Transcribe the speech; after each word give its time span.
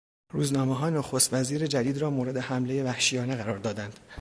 روزنامهها 0.33 0.89
نخستوزیر 0.89 1.67
جدید 1.67 1.97
را 1.97 2.09
مورد 2.09 2.37
حملهی 2.37 2.81
وحشیانه 2.83 3.35
قرار 3.35 3.57
دادند. 3.57 3.99